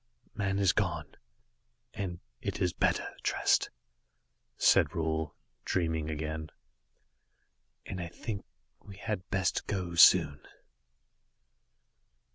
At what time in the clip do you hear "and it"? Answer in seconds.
1.93-2.59